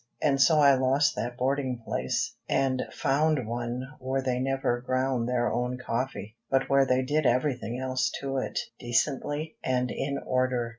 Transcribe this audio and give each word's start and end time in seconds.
And 0.19 0.41
so 0.41 0.57
I 0.57 0.73
lost 0.73 1.15
that 1.15 1.37
boarding 1.37 1.77
place, 1.85 2.35
and 2.49 2.87
found 2.91 3.47
one 3.47 3.83
where 3.99 4.19
they 4.23 4.39
never 4.39 4.81
ground 4.81 5.29
their 5.29 5.53
own 5.53 5.77
coffee, 5.77 6.35
but 6.49 6.67
where 6.71 6.87
they 6.87 7.03
did 7.03 7.27
everything 7.27 7.77
else 7.79 8.09
to 8.19 8.37
it, 8.37 8.57
decently 8.79 9.57
and 9.63 9.91
in 9.91 10.17
order. 10.17 10.69